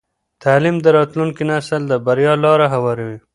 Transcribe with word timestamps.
تعلیم 0.43 0.75
د 0.81 0.87
راتلونکي 0.97 1.43
نسل 1.49 1.81
د 1.87 1.93
بریا 2.05 2.33
لاره 2.43 2.67
هواروي. 2.73 3.17